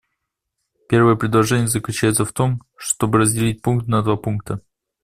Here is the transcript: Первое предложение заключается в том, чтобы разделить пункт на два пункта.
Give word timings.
Первое 0.89 1.13
предложение 1.15 1.67
заключается 1.67 2.25
в 2.25 2.33
том, 2.33 2.63
чтобы 2.75 3.19
разделить 3.19 3.61
пункт 3.61 3.85
на 3.85 4.01
два 4.01 4.15
пункта. 4.17 4.59